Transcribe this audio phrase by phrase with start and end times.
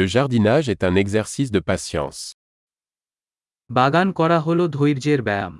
[0.00, 2.20] Le jardinage est un exercice de patience.
[3.70, 5.54] বাগান করা হল ধৈর্যের ব্যায়াম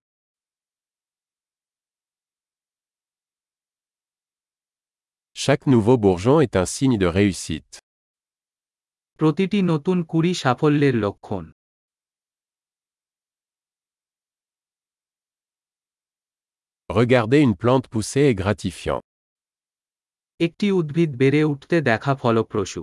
[5.36, 7.72] Chaque nouveau bourgeon est un signe de réussite.
[9.20, 11.44] প্রতিটি নতুন কুড়ি সাফল্যের লক্ষণ
[16.90, 19.00] Regarder une plante pousser est gratifiant.
[20.40, 22.82] একটি উদ্ভিদ বেড়ে উঠতে দেখা ফলপ্রসূ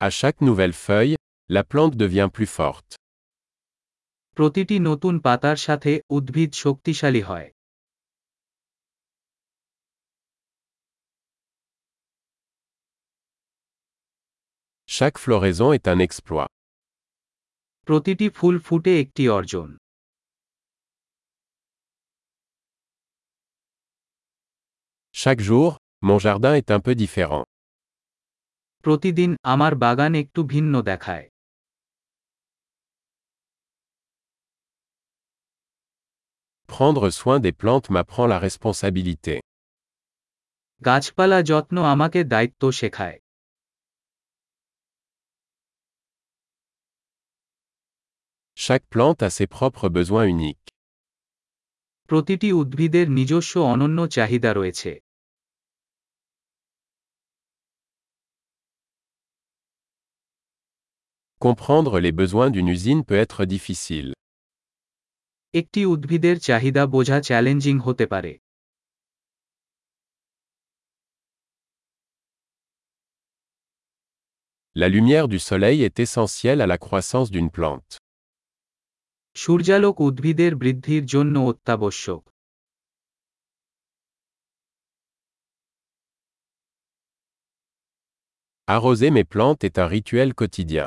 [0.00, 1.16] À chaque nouvelle feuille,
[1.48, 2.90] la plante devient plus forte.
[4.36, 7.48] প্রতিটি নতুন পাতার সাথে উদ্ভিদ শক্তিশালী হয়
[14.96, 16.48] Chaque floraison est un exploit.
[17.88, 19.68] প্রতিটি ফুল ফুটে একটি অর্জন
[25.22, 25.68] Chaque jour,
[26.08, 27.44] mon jardin est un peu différent.
[28.85, 31.25] প্রতিদিন আমার বাগান একটু ভিন্ন দেখায়
[36.69, 39.35] Prendre soin des plantes m'apprend la responsabilité.
[40.81, 43.17] গাছপালা যত্ন আমাকে দায়িত্ব শেখায়
[48.57, 50.67] Chaque plante a ses propres besoins uniques.
[52.09, 54.91] প্রতিটি উদ্ভিদের নিজস্ব অনন্য চাহিদা রয়েছে
[61.38, 64.10] Comprendre les besoins d'une usine peut être difficile.
[65.54, 68.32] একটি উদ্ভিদের চাহিদা বোঝা চ্যালেঞ্জিং হতে পারে
[74.76, 77.92] La lumière du soleil est essentielle à la croissance d'une plante.
[79.36, 82.22] সূর্যালোক উদ্ভিদের বৃদ্ধির জন্য অত্যাবশ্যক
[88.68, 90.86] Arroser mes plantes est un rituel quotidien.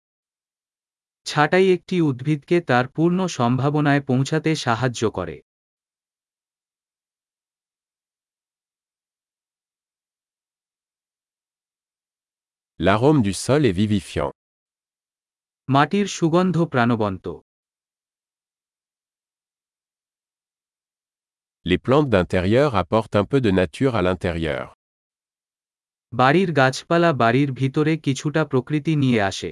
[1.25, 5.37] ছাঁটাই একটি উদ্ভিদকে তার পূর্ণ সম্ভাবনায় পৌঁছাতে সাহায্য করে
[12.79, 14.31] L'arôme du sol est vivifiant.
[15.69, 17.25] মাটির সুগন্ধ প্রাণবন্ত
[21.65, 24.65] Les plantes d'intérieur apportent un peu de nature à l'intérieur.
[26.13, 29.51] বাড়ির গাছপালা বাড়ির ভিতরে কিছুটা প্রকৃতি নিয়ে আসে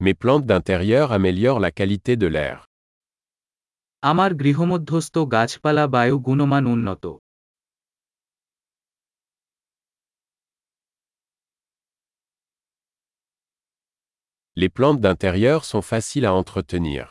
[0.00, 2.56] Mes plantes d'intérieur améliorent la qualité de l'air.
[4.02, 7.04] আমার গৃহমধ্যস্থ গাছপালা বায়ু গুণমান উন্নত
[14.56, 17.02] Les plantes d'intérieur sont faciles à entretenir.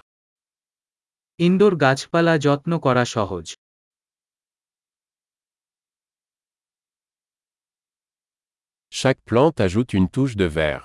[1.39, 3.45] Indoor গাছপালা যত্ন করা সহজ
[8.99, 10.83] Chaque plante ajoute une touche de vert.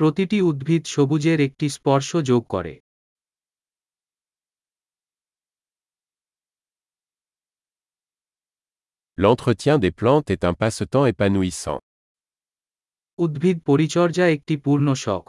[0.00, 2.74] প্রতিটি উদ্ভিদ সবুজের একটি স্পর্শ যোগ করে
[9.18, 11.78] L'entretien des plantes est un passe-temps épanouissant.
[13.18, 15.24] উদ্ভিদ পরিচর্যা একটি পূর্ণ শখ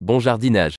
[0.00, 0.76] Bon jardinage.